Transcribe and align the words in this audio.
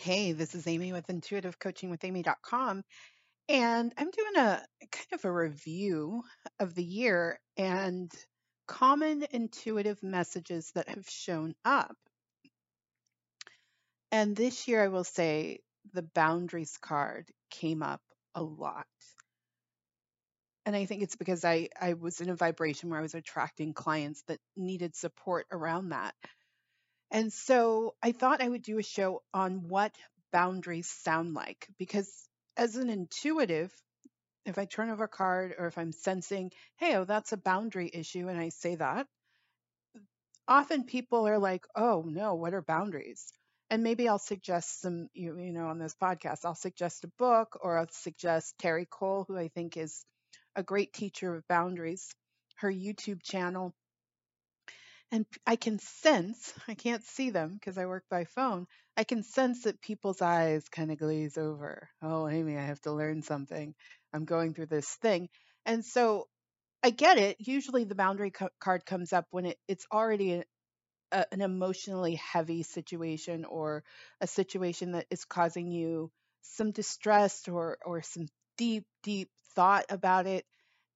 Hey, 0.00 0.30
this 0.30 0.54
is 0.54 0.64
Amy 0.68 0.92
with 0.92 1.08
intuitivecoachingwithamy.com. 1.08 2.84
And 3.48 3.94
I'm 3.98 4.10
doing 4.12 4.36
a 4.36 4.62
kind 4.92 5.12
of 5.12 5.24
a 5.24 5.32
review 5.32 6.22
of 6.60 6.76
the 6.76 6.84
year 6.84 7.40
and 7.56 8.08
common 8.68 9.24
intuitive 9.32 10.00
messages 10.04 10.70
that 10.76 10.88
have 10.88 11.10
shown 11.10 11.56
up. 11.64 11.96
And 14.12 14.36
this 14.36 14.68
year, 14.68 14.84
I 14.84 14.88
will 14.88 15.02
say 15.02 15.62
the 15.92 16.02
boundaries 16.02 16.78
card 16.80 17.28
came 17.50 17.82
up 17.82 18.00
a 18.36 18.42
lot. 18.42 18.86
And 20.64 20.76
I 20.76 20.84
think 20.84 21.02
it's 21.02 21.16
because 21.16 21.44
I, 21.44 21.70
I 21.78 21.94
was 21.94 22.20
in 22.20 22.30
a 22.30 22.36
vibration 22.36 22.88
where 22.88 23.00
I 23.00 23.02
was 23.02 23.16
attracting 23.16 23.74
clients 23.74 24.22
that 24.28 24.38
needed 24.56 24.94
support 24.94 25.48
around 25.50 25.88
that. 25.88 26.14
And 27.10 27.32
so 27.32 27.94
I 28.02 28.12
thought 28.12 28.42
I 28.42 28.48
would 28.48 28.62
do 28.62 28.78
a 28.78 28.82
show 28.82 29.22
on 29.32 29.68
what 29.68 29.94
boundaries 30.32 30.88
sound 30.88 31.34
like 31.34 31.66
because 31.78 32.10
as 32.56 32.76
an 32.76 32.90
intuitive, 32.90 33.72
if 34.44 34.58
I 34.58 34.64
turn 34.64 34.90
over 34.90 35.04
a 35.04 35.08
card 35.08 35.54
or 35.58 35.66
if 35.66 35.78
I'm 35.78 35.92
sensing, 35.92 36.50
hey, 36.76 36.96
oh, 36.96 37.04
that's 37.04 37.32
a 37.32 37.36
boundary 37.36 37.90
issue, 37.92 38.28
and 38.28 38.38
I 38.38 38.48
say 38.50 38.74
that, 38.76 39.06
often 40.48 40.84
people 40.84 41.28
are 41.28 41.38
like, 41.38 41.66
oh, 41.76 42.04
no, 42.06 42.34
what 42.34 42.54
are 42.54 42.62
boundaries? 42.62 43.30
And 43.70 43.82
maybe 43.82 44.08
I'll 44.08 44.18
suggest 44.18 44.80
some, 44.80 45.08
you, 45.12 45.38
you 45.38 45.52
know, 45.52 45.66
on 45.68 45.78
this 45.78 45.94
podcast, 46.02 46.44
I'll 46.44 46.54
suggest 46.54 47.04
a 47.04 47.12
book 47.18 47.58
or 47.60 47.78
I'll 47.78 47.88
suggest 47.90 48.54
Terri 48.58 48.88
Cole, 48.88 49.26
who 49.28 49.36
I 49.36 49.48
think 49.48 49.76
is 49.76 50.04
a 50.56 50.62
great 50.62 50.92
teacher 50.94 51.34
of 51.34 51.46
boundaries, 51.48 52.10
her 52.56 52.72
YouTube 52.72 53.22
channel 53.22 53.74
and 55.10 55.26
I 55.46 55.56
can 55.56 55.78
sense, 55.78 56.52
I 56.68 56.74
can't 56.74 57.04
see 57.04 57.30
them 57.30 57.54
because 57.54 57.78
I 57.78 57.86
work 57.86 58.04
by 58.10 58.24
phone. 58.24 58.66
I 58.96 59.04
can 59.04 59.22
sense 59.22 59.62
that 59.62 59.80
people's 59.80 60.20
eyes 60.22 60.68
kind 60.68 60.90
of 60.92 60.98
glaze 60.98 61.38
over. 61.38 61.88
Oh, 62.02 62.28
Amy, 62.28 62.56
I 62.58 62.64
have 62.64 62.80
to 62.82 62.92
learn 62.92 63.22
something. 63.22 63.74
I'm 64.12 64.24
going 64.24 64.54
through 64.54 64.66
this 64.66 64.88
thing. 64.88 65.28
And 65.66 65.84
so 65.84 66.28
I 66.82 66.90
get 66.90 67.18
it. 67.18 67.36
Usually 67.40 67.84
the 67.84 67.94
boundary 67.96 68.30
co- 68.32 68.50
card 68.60 68.86
comes 68.86 69.12
up 69.12 69.26
when 69.30 69.46
it, 69.46 69.58
it's 69.68 69.86
already 69.92 70.34
a, 70.34 70.44
a, 71.12 71.26
an 71.32 71.40
emotionally 71.40 72.16
heavy 72.16 72.62
situation 72.62 73.44
or 73.44 73.84
a 74.20 74.26
situation 74.26 74.92
that 74.92 75.06
is 75.10 75.24
causing 75.24 75.70
you 75.70 76.10
some 76.42 76.70
distress 76.72 77.48
or, 77.48 77.78
or 77.84 78.02
some 78.02 78.26
deep, 78.56 78.84
deep 79.02 79.30
thought 79.54 79.86
about 79.90 80.26
it. 80.26 80.44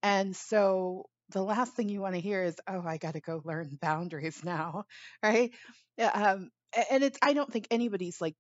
And 0.03 0.35
so 0.37 1.07
the 1.33 1.43
last 1.43 1.75
thing 1.75 1.89
you 1.89 2.01
want 2.01 2.15
to 2.15 2.21
hear 2.21 2.43
is, 2.45 2.57
"Oh, 2.67 2.83
I 2.87 2.99
got 2.99 3.15
to 3.15 3.21
go 3.21 3.43
learn 3.45 3.79
boundaries 3.81 4.45
now," 4.45 4.85
right? 5.23 5.53
Um, 5.99 6.51
and 6.91 7.03
it's 7.05 7.19
I 7.23 7.33
don't 7.35 7.53
think 7.53 7.67
anybody's 7.71 8.21
like 8.21 8.37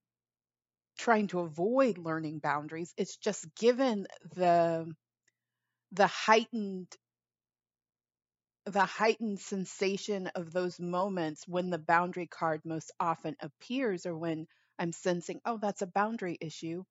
trying 0.99 1.27
to 1.29 1.41
avoid 1.41 1.99
learning 1.99 2.39
boundaries. 2.39 2.95
It's 2.97 3.17
just 3.17 3.47
given 3.57 4.07
the 4.35 4.91
the 5.93 6.07
heightened 6.09 6.97
the 8.65 8.85
heightened 8.85 9.39
sensation 9.39 10.27
of 10.35 10.51
those 10.53 10.81
moments 10.81 11.47
when 11.47 11.71
the 11.71 11.79
boundary 11.79 12.27
card 12.27 12.61
most 12.65 12.91
often 12.99 13.37
appears 13.39 14.05
or 14.05 14.19
when 14.19 14.49
I'm 14.81 14.91
sensing, 14.93 15.41
oh, 15.45 15.59
that's 15.59 15.83
a 15.83 15.87
boundary 15.87 16.39
issue. 16.41 16.83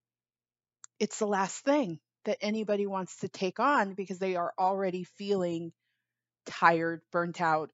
It's 1.00 1.20
the 1.20 1.28
last 1.28 1.66
thing 1.66 2.00
that 2.24 2.38
anybody 2.40 2.88
wants 2.88 3.18
to 3.18 3.28
take 3.30 3.60
on 3.60 3.94
because 3.94 4.20
they 4.20 4.36
are 4.38 4.54
already 4.58 5.04
feeling 5.04 5.74
tired, 6.45 7.02
burnt 7.11 7.42
out, 7.42 7.72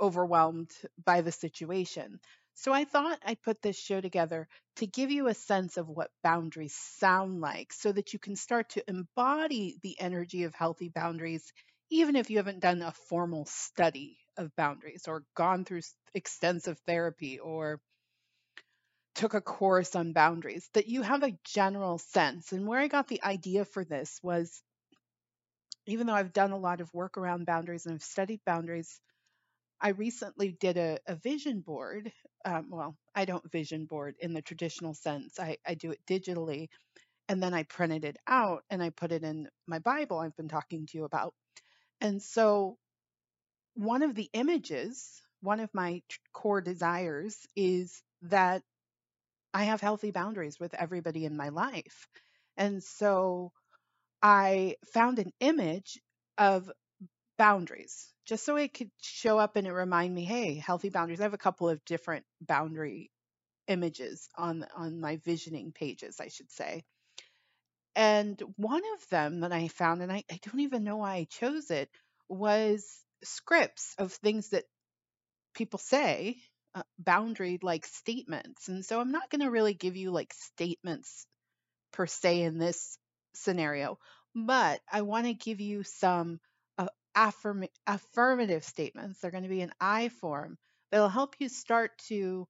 overwhelmed 0.00 0.70
by 1.04 1.20
the 1.20 1.32
situation. 1.32 2.20
So 2.54 2.72
I 2.72 2.84
thought 2.84 3.20
I'd 3.24 3.42
put 3.42 3.60
this 3.62 3.78
show 3.78 4.00
together 4.00 4.48
to 4.76 4.86
give 4.86 5.10
you 5.10 5.26
a 5.28 5.34
sense 5.34 5.76
of 5.76 5.88
what 5.88 6.10
boundaries 6.22 6.74
sound 6.74 7.40
like 7.40 7.72
so 7.72 7.92
that 7.92 8.12
you 8.12 8.18
can 8.18 8.36
start 8.36 8.70
to 8.70 8.84
embody 8.88 9.78
the 9.82 9.98
energy 10.00 10.44
of 10.44 10.54
healthy 10.54 10.88
boundaries, 10.88 11.52
even 11.90 12.16
if 12.16 12.30
you 12.30 12.38
haven't 12.38 12.60
done 12.60 12.82
a 12.82 12.92
formal 12.92 13.44
study 13.46 14.18
of 14.38 14.54
boundaries 14.56 15.04
or 15.06 15.24
gone 15.34 15.64
through 15.64 15.82
extensive 16.14 16.78
therapy 16.86 17.38
or 17.38 17.80
took 19.14 19.34
a 19.34 19.40
course 19.40 19.96
on 19.96 20.12
boundaries, 20.12 20.68
that 20.74 20.86
you 20.86 21.02
have 21.02 21.22
a 21.22 21.36
general 21.44 21.98
sense. 21.98 22.52
And 22.52 22.66
where 22.66 22.78
I 22.80 22.88
got 22.88 23.08
the 23.08 23.22
idea 23.22 23.64
for 23.64 23.84
this 23.84 24.20
was 24.22 24.62
even 25.86 26.06
though 26.06 26.14
I've 26.14 26.32
done 26.32 26.52
a 26.52 26.58
lot 26.58 26.80
of 26.80 26.92
work 26.94 27.16
around 27.18 27.46
boundaries 27.46 27.86
and 27.86 27.94
I've 27.94 28.02
studied 28.02 28.40
boundaries, 28.44 29.00
I 29.80 29.90
recently 29.90 30.52
did 30.52 30.76
a, 30.78 30.98
a 31.06 31.16
vision 31.16 31.60
board. 31.60 32.12
Um, 32.44 32.70
well, 32.70 32.96
I 33.14 33.24
don't 33.24 33.50
vision 33.52 33.86
board 33.86 34.16
in 34.20 34.32
the 34.34 34.42
traditional 34.42 34.94
sense, 34.94 35.38
I, 35.40 35.58
I 35.66 35.74
do 35.74 35.90
it 35.92 36.00
digitally. 36.08 36.68
And 37.28 37.42
then 37.42 37.54
I 37.54 37.64
printed 37.64 38.04
it 38.04 38.18
out 38.28 38.64
and 38.70 38.82
I 38.82 38.90
put 38.90 39.12
it 39.12 39.24
in 39.24 39.48
my 39.66 39.80
Bible 39.80 40.18
I've 40.18 40.36
been 40.36 40.48
talking 40.48 40.86
to 40.86 40.98
you 40.98 41.04
about. 41.04 41.34
And 42.00 42.22
so, 42.22 42.78
one 43.74 44.02
of 44.02 44.14
the 44.14 44.30
images, 44.32 45.20
one 45.40 45.60
of 45.60 45.72
my 45.74 46.02
core 46.32 46.60
desires 46.60 47.46
is 47.56 48.02
that 48.22 48.62
I 49.54 49.64
have 49.64 49.80
healthy 49.80 50.10
boundaries 50.12 50.60
with 50.60 50.74
everybody 50.74 51.24
in 51.24 51.36
my 51.36 51.48
life. 51.50 52.08
And 52.56 52.82
so, 52.82 53.52
I 54.22 54.76
found 54.92 55.18
an 55.18 55.32
image 55.40 56.00
of 56.38 56.70
boundaries 57.38 58.12
just 58.26 58.44
so 58.44 58.56
it 58.56 58.74
could 58.74 58.90
show 59.00 59.38
up 59.38 59.56
and 59.56 59.66
it 59.66 59.72
remind 59.72 60.14
me, 60.14 60.24
hey, 60.24 60.54
healthy 60.54 60.88
boundaries. 60.88 61.20
I 61.20 61.24
have 61.24 61.34
a 61.34 61.38
couple 61.38 61.68
of 61.68 61.84
different 61.84 62.24
boundary 62.40 63.10
images 63.68 64.28
on 64.36 64.66
on 64.76 65.00
my 65.00 65.16
visioning 65.18 65.72
pages, 65.72 66.20
I 66.20 66.28
should 66.28 66.50
say. 66.50 66.84
And 67.94 68.40
one 68.56 68.82
of 68.96 69.08
them 69.08 69.40
that 69.40 69.52
I 69.52 69.68
found, 69.68 70.02
and 70.02 70.12
I, 70.12 70.22
I 70.30 70.38
don't 70.42 70.60
even 70.60 70.84
know 70.84 70.98
why 70.98 71.14
I 71.14 71.26
chose 71.30 71.70
it, 71.70 71.88
was 72.28 72.84
scripts 73.24 73.94
of 73.98 74.12
things 74.12 74.50
that 74.50 74.64
people 75.54 75.78
say, 75.78 76.36
uh, 76.74 76.82
boundary 76.98 77.58
like 77.62 77.86
statements. 77.86 78.68
And 78.68 78.84
so 78.84 79.00
I'm 79.00 79.12
not 79.12 79.30
going 79.30 79.40
to 79.40 79.50
really 79.50 79.72
give 79.72 79.96
you 79.96 80.10
like 80.10 80.34
statements 80.34 81.26
per 81.92 82.06
se 82.06 82.42
in 82.42 82.58
this 82.58 82.98
scenario, 83.36 83.98
but 84.34 84.80
I 84.90 85.02
want 85.02 85.26
to 85.26 85.34
give 85.34 85.60
you 85.60 85.82
some 85.82 86.40
uh, 86.78 86.88
affirm- 87.14 87.68
affirmative 87.86 88.64
statements. 88.64 89.20
They're 89.20 89.30
going 89.30 89.44
to 89.44 89.48
be 89.48 89.60
in 89.60 89.72
I 89.80 90.08
form 90.08 90.58
that'll 90.90 91.08
help 91.08 91.36
you 91.38 91.48
start 91.48 91.92
to 92.08 92.46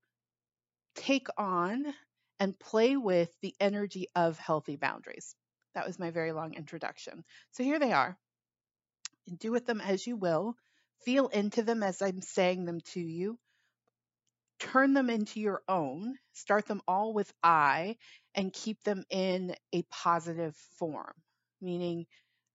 take 0.94 1.28
on 1.36 1.84
and 2.38 2.58
play 2.58 2.96
with 2.96 3.30
the 3.41 3.54
energy 3.60 4.08
of 4.14 4.38
healthy 4.38 4.76
boundaries. 4.76 5.34
That 5.75 5.86
was 5.86 5.98
my 5.98 6.10
very 6.10 6.32
long 6.32 6.54
introduction. 6.54 7.25
So 7.52 7.62
here 7.62 7.78
they 7.78 7.92
are. 7.92 8.16
Do 9.38 9.52
with 9.52 9.66
them 9.66 9.80
as 9.80 10.06
you 10.06 10.16
will. 10.16 10.56
Feel 11.04 11.28
into 11.28 11.62
them 11.62 11.82
as 11.82 12.00
I'm 12.00 12.22
saying 12.22 12.64
them 12.64 12.80
to 12.92 13.00
you 13.00 13.38
turn 14.58 14.94
them 14.94 15.10
into 15.10 15.41
your 15.41 15.62
own, 15.69 16.16
start 16.32 16.66
them 16.66 16.80
all 16.88 17.12
with 17.12 17.32
I, 17.42 17.96
and 18.36 18.52
keep 18.52 18.82
them 18.84 19.04
in 19.10 19.56
a 19.72 19.82
positive 19.84 20.56
form, 20.78 21.14
meaning 21.60 22.06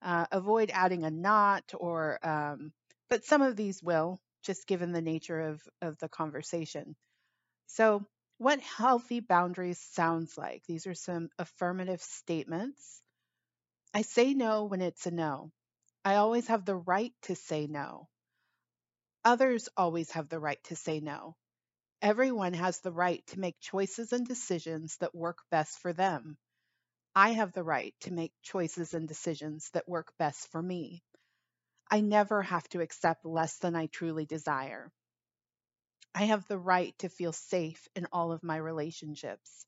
uh, 0.01 0.27
avoid 0.31 0.71
adding 0.73 1.03
a 1.03 1.11
not 1.11 1.73
or, 1.75 2.19
um, 2.25 2.71
but 3.09 3.25
some 3.25 3.41
of 3.41 3.55
these 3.57 3.83
will, 3.83 4.21
just 4.43 4.67
given 4.67 4.93
the 4.93 5.01
nature 5.01 5.41
of, 5.41 5.61
of 5.81 5.97
the 5.99 6.09
conversation. 6.09 6.95
So, 7.67 8.05
what 8.37 8.59
healthy 8.61 9.19
boundaries 9.19 9.79
sounds 9.79 10.37
like. 10.37 10.63
These 10.67 10.87
are 10.87 10.95
some 10.95 11.29
affirmative 11.39 12.01
statements. 12.01 13.01
I 13.93 14.01
say 14.03 14.33
no 14.33 14.65
when 14.65 14.81
it's 14.81 15.05
a 15.05 15.11
no. 15.11 15.51
I 16.05 16.15
always 16.15 16.47
have 16.47 16.65
the 16.65 16.75
right 16.75 17.13
to 17.23 17.35
say 17.35 17.67
no. 17.67 18.09
Others 19.25 19.69
always 19.77 20.11
have 20.11 20.29
the 20.29 20.39
right 20.39 20.63
to 20.65 20.75
say 20.75 20.99
no. 20.99 21.35
Everyone 22.01 22.53
has 22.53 22.79
the 22.81 22.91
right 22.91 23.25
to 23.27 23.39
make 23.39 23.59
choices 23.59 24.11
and 24.13 24.27
decisions 24.27 24.97
that 24.97 25.15
work 25.15 25.43
best 25.49 25.79
for 25.79 25.93
them. 25.93 26.37
I 27.15 27.31
have 27.33 27.53
the 27.53 27.63
right 27.63 27.95
to 28.01 28.13
make 28.13 28.33
choices 28.41 28.93
and 28.93 29.07
decisions 29.07 29.69
that 29.71 29.89
work 29.89 30.17
best 30.17 30.47
for 30.49 30.61
me. 30.61 31.03
I 31.91 32.01
never 32.01 32.41
have 32.41 32.67
to 32.69 32.81
accept 32.81 33.25
less 33.25 33.57
than 33.59 33.75
I 33.75 33.87
truly 33.87 34.25
desire. 34.25 34.91
I 36.15 36.23
have 36.25 36.47
the 36.47 36.57
right 36.57 36.97
to 36.99 37.09
feel 37.09 37.33
safe 37.33 37.87
in 37.95 38.07
all 38.13 38.31
of 38.31 38.43
my 38.43 38.55
relationships. 38.55 39.65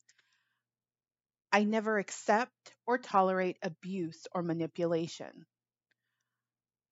I 1.52 1.64
never 1.64 1.98
accept 1.98 2.74
or 2.84 2.98
tolerate 2.98 3.56
abuse 3.62 4.26
or 4.32 4.42
manipulation. 4.42 5.46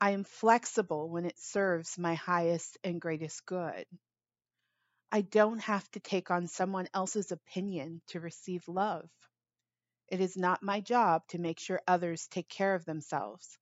I 0.02 0.10
am 0.10 0.24
flexible 0.24 1.08
when 1.08 1.24
it 1.24 1.38
serves 1.38 1.96
my 1.98 2.14
highest 2.14 2.76
and 2.84 3.00
greatest 3.00 3.46
good. 3.46 3.86
I 5.14 5.20
don't 5.20 5.58
have 5.58 5.86
to 5.90 6.00
take 6.00 6.30
on 6.30 6.46
someone 6.46 6.88
else's 6.94 7.32
opinion 7.32 8.00
to 8.08 8.20
receive 8.20 8.66
love. 8.66 9.10
It 10.08 10.22
is 10.22 10.38
not 10.38 10.62
my 10.62 10.80
job 10.80 11.26
to 11.28 11.38
make 11.38 11.60
sure 11.60 11.82
others 11.86 12.28
take 12.28 12.48
care 12.48 12.74
of 12.74 12.86
themselves. 12.86 13.58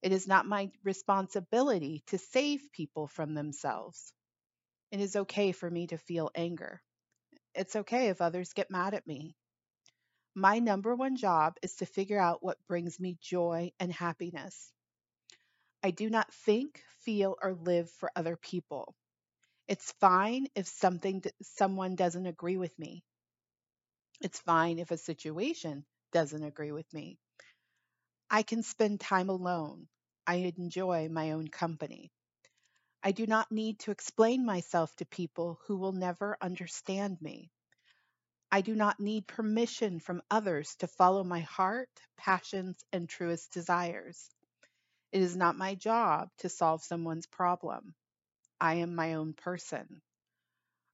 It 0.00 0.12
is 0.12 0.28
not 0.28 0.46
my 0.46 0.70
responsibility 0.84 2.04
to 2.06 2.18
save 2.18 2.70
people 2.70 3.08
from 3.08 3.34
themselves. 3.34 4.12
It 4.92 5.00
is 5.00 5.16
okay 5.16 5.50
for 5.50 5.68
me 5.68 5.88
to 5.88 5.98
feel 5.98 6.30
anger. 6.36 6.80
It's 7.52 7.74
okay 7.74 8.08
if 8.08 8.20
others 8.20 8.52
get 8.52 8.70
mad 8.70 8.94
at 8.94 9.04
me. 9.04 9.34
My 10.36 10.60
number 10.60 10.94
one 10.94 11.16
job 11.16 11.56
is 11.62 11.74
to 11.76 11.86
figure 11.86 12.20
out 12.20 12.44
what 12.44 12.64
brings 12.68 13.00
me 13.00 13.18
joy 13.20 13.72
and 13.80 13.92
happiness. 13.92 14.72
I 15.82 15.90
do 15.90 16.08
not 16.08 16.32
think, 16.32 16.80
feel, 17.00 17.36
or 17.42 17.54
live 17.54 17.90
for 17.90 18.12
other 18.14 18.36
people. 18.36 18.94
It's 19.72 19.90
fine 19.92 20.48
if 20.54 20.68
something 20.68 21.24
someone 21.40 21.96
doesn't 21.96 22.26
agree 22.26 22.58
with 22.58 22.78
me. 22.78 23.02
It's 24.20 24.38
fine 24.38 24.78
if 24.78 24.90
a 24.90 24.98
situation 24.98 25.86
doesn't 26.12 26.42
agree 26.44 26.72
with 26.72 26.92
me. 26.92 27.18
I 28.30 28.42
can 28.42 28.62
spend 28.62 29.00
time 29.00 29.30
alone. 29.30 29.88
I 30.26 30.34
enjoy 30.58 31.08
my 31.08 31.32
own 31.32 31.48
company. 31.48 32.12
I 33.02 33.12
do 33.12 33.26
not 33.26 33.50
need 33.50 33.78
to 33.80 33.92
explain 33.92 34.44
myself 34.44 34.94
to 34.96 35.06
people 35.06 35.58
who 35.66 35.78
will 35.78 35.92
never 35.92 36.36
understand 36.42 37.22
me. 37.22 37.50
I 38.50 38.60
do 38.60 38.74
not 38.74 39.00
need 39.00 39.26
permission 39.26 40.00
from 40.00 40.22
others 40.30 40.76
to 40.80 40.86
follow 40.86 41.24
my 41.24 41.40
heart, 41.40 41.90
passions, 42.18 42.84
and 42.92 43.08
truest 43.08 43.52
desires. 43.52 44.28
It 45.12 45.22
is 45.22 45.36
not 45.36 45.56
my 45.56 45.74
job 45.76 46.30
to 46.38 46.48
solve 46.50 46.84
someone's 46.84 47.26
problem. 47.26 47.94
I 48.62 48.74
am 48.74 48.94
my 48.94 49.14
own 49.14 49.32
person. 49.32 50.00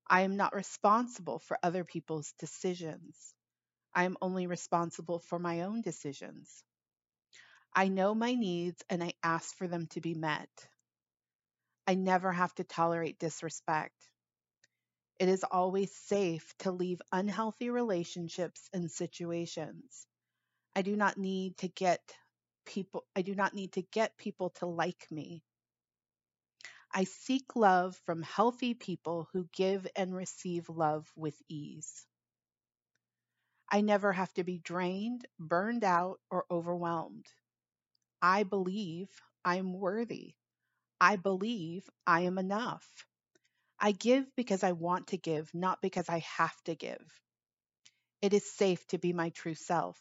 I 0.09 0.23
am 0.23 0.38
not 0.38 0.55
responsible 0.55 1.38
for 1.38 1.59
other 1.62 1.85
people's 1.85 2.32
decisions. 2.38 3.35
I 3.94 4.05
am 4.05 4.17
only 4.23 4.47
responsible 4.47 5.19
for 5.19 5.38
my 5.38 5.62
own 5.62 5.82
decisions. 5.82 6.65
I 7.75 7.88
know 7.88 8.15
my 8.15 8.35
needs 8.35 8.82
and 8.88 9.05
I 9.05 9.12
ask 9.23 9.55
for 9.55 9.69
them 9.69 9.87
to 9.88 10.00
be 10.00 10.15
met. 10.15 10.49
I 11.87 11.94
never 11.94 12.32
have 12.32 12.55
to 12.55 12.65
tolerate 12.65 13.19
disrespect. 13.19 14.09
It 15.19 15.29
is 15.29 15.44
always 15.44 15.94
safe 15.94 16.55
to 16.61 16.73
leave 16.73 17.03
unhealthy 17.12 17.69
relationships 17.69 18.67
and 18.73 18.91
situations. 18.91 20.06
I 20.75 20.81
do 20.81 20.97
not 20.97 21.19
need 21.19 21.59
to 21.59 21.69
get 21.69 22.00
people 22.65 23.05
I 23.15 23.20
do 23.20 23.35
not 23.35 23.53
need 23.53 23.73
to 23.73 23.82
get 23.82 24.17
people 24.17 24.53
to 24.61 24.67
like 24.67 25.06
me. 25.11 25.44
I 26.93 27.05
seek 27.05 27.56
love 27.56 27.96
from 28.05 28.23
healthy 28.23 28.75
people 28.75 29.29
who 29.32 29.49
give 29.55 29.87
and 29.96 30.14
receive 30.14 30.69
love 30.69 31.11
with 31.17 31.40
ease. 31.49 32.06
I 33.70 33.81
never 33.81 34.12
have 34.12 34.32
to 34.35 34.44
be 34.44 34.58
drained, 34.58 35.26
burned 35.38 35.85
out, 35.85 36.20
or 36.31 36.44
overwhelmed. 36.50 37.26
I 38.23 38.44
believe 38.44 39.11
I'm 39.44 39.73
worthy. 39.73 40.35
I 41.00 41.17
believe 41.17 41.88
I 42.06 42.23
am 42.23 42.38
enough. 42.38 42.88
I 43.81 43.93
give 43.93 44.34
because 44.37 44.62
I 44.64 44.73
want 44.73 45.08
to 45.08 45.19
give, 45.19 45.55
not 45.55 45.82
because 45.82 46.08
I 46.08 46.19
have 46.20 46.56
to 46.64 46.75
give. 46.75 47.20
It 48.23 48.32
is 48.32 48.49
safe 48.49 48.87
to 48.88 48.99
be 48.99 49.12
my 49.12 49.31
true 49.31 49.55
self. 49.56 50.00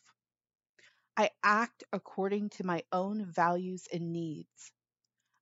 I 1.18 1.32
act 1.44 1.84
according 1.92 2.50
to 2.52 2.64
my 2.66 2.84
own 2.92 3.26
values 3.26 3.88
and 3.92 4.14
needs. 4.14 4.72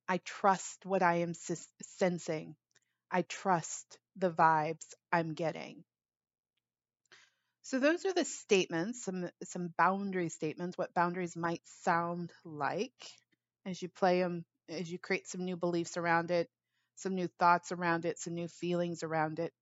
I 0.08 0.18
trust 0.18 0.86
what 0.86 1.02
I 1.02 1.16
am 1.16 1.34
sensing. 1.34 2.56
I 3.10 3.22
trust 3.22 3.98
the 4.16 4.30
vibes 4.32 4.86
I'm 5.12 5.34
getting. 5.34 5.84
So 7.60 7.78
those 7.78 8.06
are 8.06 8.14
the 8.14 8.24
statements, 8.24 9.04
some 9.04 9.28
some 9.44 9.74
boundary 9.76 10.30
statements, 10.30 10.78
what 10.78 10.94
boundaries 10.94 11.36
might 11.36 11.60
sound 11.68 12.32
like 12.44 13.12
as 13.66 13.82
you 13.82 13.90
play 13.90 14.20
them, 14.20 14.46
as 14.70 14.90
you 14.90 14.98
create 14.98 15.28
some 15.28 15.44
new 15.44 15.56
beliefs 15.56 15.98
around 15.98 16.30
it, 16.30 16.48
some 16.94 17.14
new 17.14 17.28
thoughts 17.28 17.72
around 17.72 18.06
it, 18.06 18.18
some 18.18 18.34
new 18.34 18.48
feelings 18.48 19.02
around 19.02 19.38
it. 19.38 19.52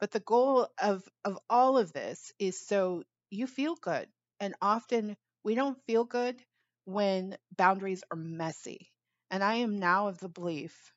But 0.00 0.12
the 0.12 0.20
goal 0.20 0.68
of 0.78 1.08
of 1.24 1.38
all 1.50 1.78
of 1.78 1.92
this 1.92 2.32
is 2.38 2.60
so 2.66 3.04
you 3.30 3.46
feel 3.46 3.76
good. 3.76 4.08
And 4.40 4.54
often 4.62 5.16
we 5.44 5.54
don't 5.56 5.82
feel 5.86 6.04
good 6.04 6.42
when 6.86 7.38
boundaries 7.56 8.04
are 8.10 8.16
messy. 8.16 8.93
And 9.30 9.44
I 9.44 9.56
am 9.56 9.78
now 9.78 10.08
of 10.08 10.18
the 10.18 10.30
belief 10.30 10.94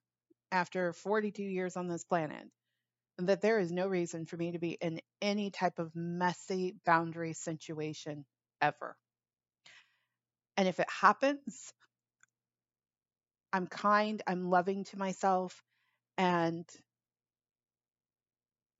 after 0.51 0.93
42 0.93 1.43
years 1.43 1.77
on 1.77 1.87
this 1.87 2.05
planet 2.05 2.49
that 3.19 3.41
there 3.41 3.59
is 3.59 3.71
no 3.71 3.87
reason 3.87 4.25
for 4.25 4.37
me 4.37 4.51
to 4.51 4.59
be 4.59 4.71
in 4.73 5.01
any 5.21 5.51
type 5.51 5.79
of 5.79 5.95
messy 5.95 6.75
boundary 6.85 7.33
situation 7.33 8.25
ever. 8.61 8.97
And 10.57 10.67
if 10.67 10.79
it 10.79 10.89
happens, 10.89 11.73
I'm 13.53 13.67
kind, 13.67 14.21
I'm 14.27 14.49
loving 14.49 14.83
to 14.85 14.97
myself, 14.97 15.61
and 16.17 16.65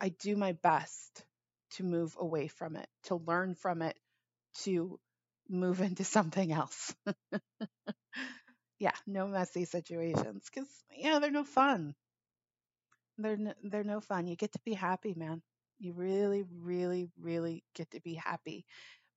I 0.02 0.10
do 0.10 0.36
my 0.36 0.54
best 0.54 1.26
to 1.72 1.84
move 1.84 2.16
away 2.20 2.48
from 2.48 2.76
it, 2.76 2.88
to 3.04 3.16
learn 3.16 3.56
from 3.56 3.82
it, 3.82 3.98
to 4.64 5.00
move 5.50 5.82
into 5.82 6.04
something 6.04 6.52
else. 6.52 6.94
yeah, 8.80 8.94
no 9.06 9.28
messy 9.28 9.66
situations 9.66 10.46
because, 10.50 10.70
yeah, 10.96 11.20
they're 11.20 11.32
no 11.32 11.44
fun. 11.44 11.96
They're 13.18 13.38
no, 13.38 13.54
they're 13.64 13.84
no 13.84 14.00
fun. 14.02 14.28
You 14.28 14.36
get 14.36 14.54
to 14.54 14.60
be 14.66 14.74
happy, 14.74 15.14
man. 15.16 15.42
You 15.80 15.94
really, 15.94 16.44
really, 16.62 17.10
really 17.20 17.64
get 17.76 17.92
to 17.92 18.02
be 18.02 18.16
happy. 18.16 18.66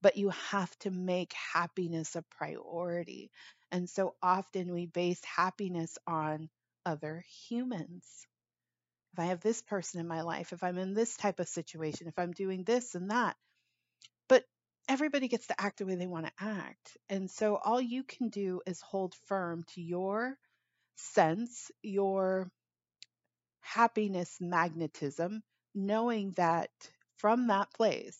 But 0.03 0.17
you 0.17 0.31
have 0.51 0.75
to 0.81 0.91
make 0.91 1.33
happiness 1.53 2.17
a 2.17 2.23
priority. 2.23 3.31
And 3.71 3.89
so 3.89 4.15
often 4.23 4.73
we 4.73 4.87
base 4.87 5.23
happiness 5.25 5.99
on 6.07 6.49
other 6.87 7.25
humans. 7.49 8.05
If 9.13 9.19
I 9.19 9.27
have 9.27 9.41
this 9.41 9.61
person 9.63 10.01
in 10.01 10.09
my 10.09 10.23
life, 10.23 10.53
if 10.53 10.63
I'm 10.63 10.79
in 10.79 10.95
this 10.95 11.17
type 11.17 11.41
of 11.41 11.49
situation, 11.49 12.09
if 12.09 12.19
I'm 12.19 12.33
doing 12.33 12.65
this 12.65 12.95
and 12.95 13.11
that. 13.11 13.37
Everybody 14.89 15.29
gets 15.29 15.47
to 15.49 15.61
act 15.61 15.79
the 15.79 15.87
way 15.87 15.95
they 15.95 16.07
want 16.07 16.27
to 16.27 16.33
act. 16.39 16.97
And 17.09 17.31
so 17.31 17.57
all 17.57 17.81
you 17.81 18.03
can 18.03 18.29
do 18.29 18.61
is 18.67 18.81
hold 18.81 19.15
firm 19.27 19.65
to 19.75 19.81
your 19.81 20.37
sense, 20.97 21.71
your 21.83 22.51
happiness 23.61 24.37
magnetism, 24.41 25.43
knowing 25.75 26.33
that 26.33 26.71
from 27.19 27.49
that 27.49 27.73
place, 27.73 28.19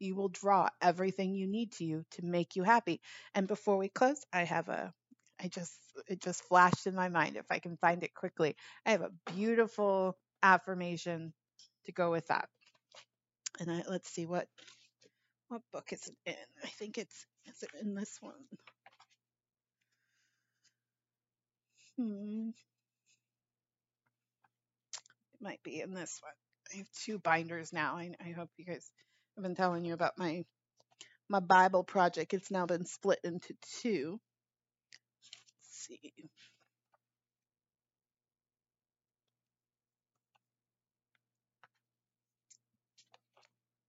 you 0.00 0.14
will 0.14 0.28
draw 0.28 0.68
everything 0.80 1.34
you 1.34 1.46
need 1.46 1.72
to 1.72 1.84
you 1.84 2.04
to 2.12 2.24
make 2.24 2.56
you 2.56 2.62
happy. 2.62 3.00
And 3.34 3.46
before 3.46 3.76
we 3.76 3.88
close, 3.88 4.24
I 4.32 4.44
have 4.44 4.68
a 4.68 4.92
I 5.40 5.48
just 5.48 5.74
it 6.08 6.20
just 6.20 6.42
flashed 6.44 6.86
in 6.86 6.94
my 6.94 7.08
mind 7.08 7.36
if 7.36 7.46
I 7.50 7.58
can 7.58 7.76
find 7.76 8.02
it 8.02 8.14
quickly. 8.14 8.56
I 8.86 8.92
have 8.92 9.02
a 9.02 9.12
beautiful 9.34 10.16
affirmation 10.42 11.32
to 11.86 11.92
go 11.92 12.10
with 12.10 12.26
that. 12.28 12.48
And 13.60 13.70
I, 13.70 13.84
let's 13.88 14.10
see 14.10 14.26
what 14.26 14.46
what 15.48 15.62
book 15.72 15.92
is 15.92 16.06
it 16.08 16.16
in? 16.26 16.36
I 16.64 16.68
think 16.68 16.98
it's 16.98 17.26
is 17.46 17.62
it 17.62 17.70
in 17.82 17.94
this 17.94 18.18
one? 18.20 18.34
Hmm 21.96 22.50
It 25.34 25.44
might 25.44 25.62
be 25.62 25.80
in 25.80 25.94
this 25.94 26.20
one. 26.22 26.32
I 26.74 26.78
have 26.78 26.90
two 26.92 27.18
binders 27.18 27.72
now. 27.72 27.96
I, 27.96 28.12
I 28.20 28.30
hope 28.32 28.50
you 28.56 28.64
guys 28.64 28.90
have 29.36 29.42
been 29.42 29.54
telling 29.54 29.84
you 29.84 29.94
about 29.94 30.18
my 30.18 30.44
my 31.28 31.40
Bible 31.40 31.84
project. 31.84 32.34
It's 32.34 32.50
now 32.50 32.66
been 32.66 32.86
split 32.86 33.20
into 33.24 33.54
two. 33.82 34.20
Let's 35.62 35.88
see. 35.88 36.12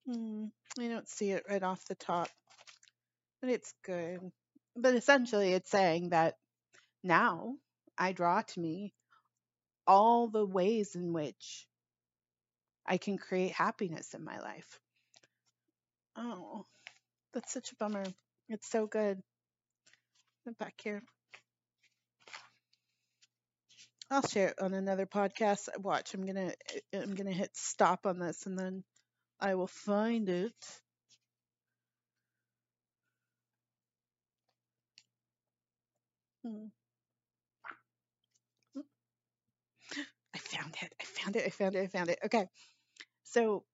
Hmm, 0.05 0.47
I 0.77 0.88
don't 0.88 1.07
see 1.07 1.31
it 1.31 1.43
right 1.49 1.63
off 1.63 1.85
the 1.85 1.95
top, 1.95 2.29
but 3.41 3.49
it's 3.49 3.73
good. 3.85 4.19
But 4.75 4.95
essentially, 4.95 5.53
it's 5.53 5.71
saying 5.71 6.09
that 6.09 6.35
now 7.03 7.55
I 7.97 8.11
draw 8.11 8.41
to 8.41 8.59
me 8.59 8.93
all 9.88 10.27
the 10.27 10.45
ways 10.45 10.95
in 10.95 11.13
which 11.13 11.65
I 12.85 12.97
can 12.97 13.17
create 13.17 13.51
happiness 13.51 14.13
in 14.13 14.23
my 14.23 14.39
life. 14.39 14.79
Oh, 16.15 16.65
that's 17.33 17.53
such 17.53 17.71
a 17.71 17.75
bummer. 17.75 18.03
It's 18.49 18.69
so 18.69 18.88
good. 18.88 19.21
I'm 20.47 20.53
back 20.53 20.75
here. 20.83 21.01
I'll 24.11 24.27
share 24.27 24.49
it 24.49 24.59
on 24.59 24.73
another 24.73 25.05
podcast. 25.05 25.69
Watch, 25.79 26.13
I'm 26.13 26.25
gonna 26.25 26.51
I'm 26.93 27.13
gonna 27.13 27.31
hit 27.31 27.55
stop 27.55 28.07
on 28.07 28.17
this 28.17 28.47
and 28.47 28.57
then 28.57 28.83
I 29.41 29.55
will 29.55 29.67
find 29.67 30.29
it. 30.29 30.81
Hmm. 36.43 36.67
I 40.34 40.38
found 40.39 40.75
it. 40.81 40.93
I 41.00 41.03
found 41.05 41.36
it. 41.36 41.46
I 41.46 41.50
found 41.50 41.75
it. 41.75 41.84
I 41.84 41.88
found 41.88 42.10
it. 42.10 42.19
Okay. 42.25 42.48
So, 43.24 43.65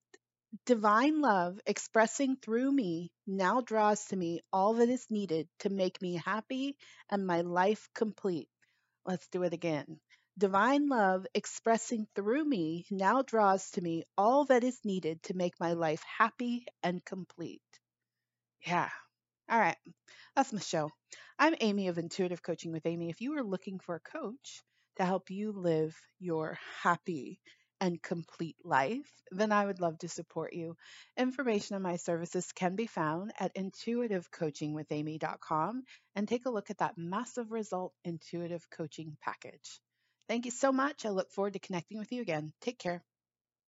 divine 0.66 1.20
love 1.22 1.60
expressing 1.66 2.36
through 2.36 2.72
me 2.72 3.12
now 3.26 3.60
draws 3.62 4.04
to 4.06 4.16
me 4.16 4.42
all 4.52 4.74
that 4.74 4.88
is 4.90 5.06
needed 5.10 5.48
to 5.60 5.70
make 5.70 6.02
me 6.02 6.14
happy 6.16 6.76
and 7.10 7.26
my 7.26 7.42
life 7.42 7.88
complete. 7.94 8.48
Let's 9.06 9.28
do 9.28 9.42
it 9.44 9.54
again. 9.54 10.00
Divine 10.38 10.88
love 10.88 11.26
expressing 11.32 12.06
through 12.14 12.44
me 12.44 12.84
now 12.90 13.22
draws 13.22 13.70
to 13.70 13.80
me 13.80 14.04
all 14.18 14.44
that 14.44 14.64
is 14.64 14.84
needed 14.84 15.22
to 15.22 15.34
make 15.34 15.58
my 15.58 15.72
life 15.72 16.02
happy 16.02 16.66
and 16.82 17.02
complete. 17.04 17.62
Yeah. 18.66 18.90
All 19.48 19.58
right. 19.58 19.78
That's 20.34 20.52
my 20.52 20.60
show. 20.60 20.90
I'm 21.38 21.54
Amy 21.60 21.88
of 21.88 21.96
Intuitive 21.96 22.42
Coaching 22.42 22.72
with 22.72 22.84
Amy. 22.84 23.08
If 23.08 23.22
you 23.22 23.38
are 23.38 23.42
looking 23.42 23.78
for 23.78 23.94
a 23.94 24.00
coach 24.00 24.62
to 24.96 25.06
help 25.06 25.30
you 25.30 25.52
live 25.52 25.98
your 26.18 26.58
happy 26.82 27.40
and 27.80 28.02
complete 28.02 28.56
life, 28.62 29.10
then 29.30 29.52
I 29.52 29.64
would 29.64 29.80
love 29.80 29.98
to 30.00 30.08
support 30.08 30.52
you. 30.52 30.76
Information 31.16 31.76
on 31.76 31.82
my 31.82 31.96
services 31.96 32.52
can 32.52 32.76
be 32.76 32.86
found 32.86 33.32
at 33.38 33.54
intuitivecoachingwithamy.com 33.54 35.84
and 36.14 36.28
take 36.28 36.44
a 36.44 36.50
look 36.50 36.70
at 36.70 36.78
that 36.78 36.98
massive 36.98 37.52
result 37.52 37.94
intuitive 38.04 38.68
coaching 38.70 39.16
package. 39.22 39.80
Thank 40.28 40.44
you 40.44 40.52
so 40.52 40.70
much. 40.72 41.04
I 41.04 41.08
look 41.08 41.32
forward 41.32 41.54
to 41.54 41.58
connecting 41.58 41.98
with 41.98 42.12
you 42.12 42.22
again. 42.22 42.52
Take 42.60 42.78
care. 42.78 43.02